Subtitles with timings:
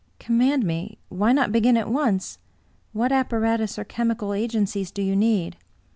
[0.19, 0.97] "Command me.
[1.09, 2.39] Why not begin at once?'
[2.91, 5.57] What appa ratus or chemical agencies do you need?